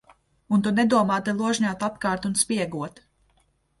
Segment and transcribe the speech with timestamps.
[0.55, 3.03] Un tu nedomā te ložņāt apkārt un spiegot.